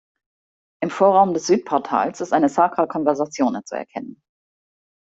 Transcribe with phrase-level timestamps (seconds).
[0.81, 4.19] Im Vorraum des Südportals ist eine Sacra Conversazione zu erkennen.